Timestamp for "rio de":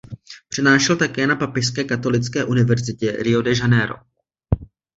3.19-3.55